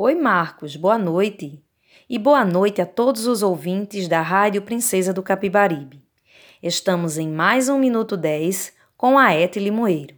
[0.00, 1.60] Oi, Marcos, boa noite.
[2.08, 6.00] E boa noite a todos os ouvintes da Rádio Princesa do Capibaribe.
[6.62, 10.14] Estamos em mais um Minuto 10 com a Ete Limoeiro.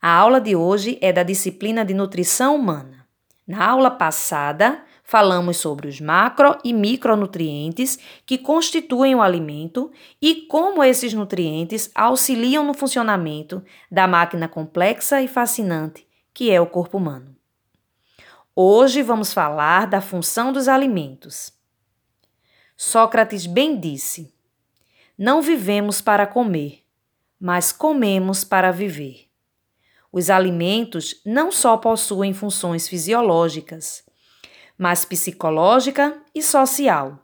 [0.00, 3.04] A aula de hoje é da disciplina de Nutrição Humana.
[3.44, 9.90] Na aula passada, falamos sobre os macro e micronutrientes que constituem o alimento
[10.22, 16.66] e como esses nutrientes auxiliam no funcionamento da máquina complexa e fascinante que é o
[16.66, 17.41] corpo humano.
[18.54, 21.50] Hoje vamos falar da função dos alimentos.
[22.76, 24.30] Sócrates bem disse:
[25.16, 26.84] Não vivemos para comer,
[27.40, 29.26] mas comemos para viver.
[30.12, 34.04] Os alimentos não só possuem funções fisiológicas,
[34.76, 37.20] mas psicológica e social.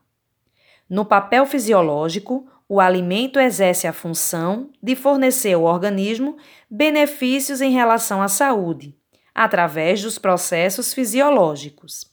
[0.88, 6.38] No papel fisiológico, o alimento exerce a função de fornecer ao organismo
[6.70, 8.96] benefícios em relação à saúde,
[9.38, 12.10] através dos processos fisiológicos.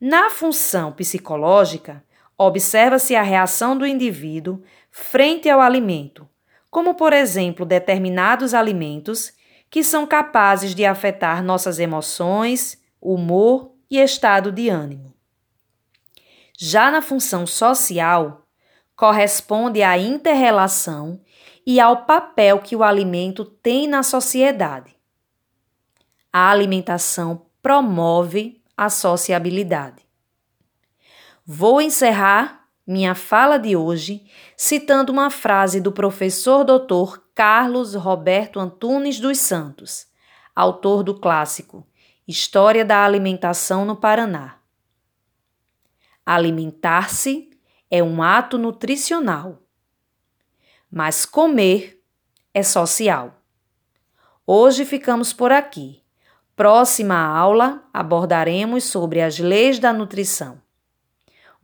[0.00, 2.04] Na função psicológica,
[2.36, 6.28] observa-se a reação do indivíduo frente ao alimento,
[6.68, 9.32] como, por exemplo, determinados alimentos
[9.70, 15.14] que são capazes de afetar nossas emoções, humor e estado de ânimo.
[16.58, 18.48] Já na função social,
[18.96, 21.20] corresponde à interrelação
[21.64, 24.92] e ao papel que o alimento tem na sociedade
[26.32, 30.02] a alimentação promove a sociabilidade.
[31.44, 34.24] Vou encerrar minha fala de hoje
[34.56, 37.20] citando uma frase do professor Dr.
[37.34, 40.06] Carlos Roberto Antunes dos Santos,
[40.54, 41.86] autor do clássico
[42.26, 44.58] História da Alimentação no Paraná.
[46.24, 47.50] Alimentar-se
[47.90, 49.60] é um ato nutricional,
[50.90, 52.00] mas comer
[52.54, 53.42] é social.
[54.46, 56.01] Hoje ficamos por aqui.
[56.54, 60.60] Próxima aula abordaremos sobre as leis da nutrição.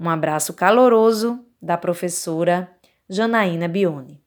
[0.01, 2.71] Um abraço caloroso da professora
[3.09, 4.23] Janaína Bione.